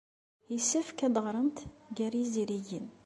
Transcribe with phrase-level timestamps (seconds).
[0.53, 1.57] Yessefk ad teɣremt
[1.95, 2.87] gar yizirigen.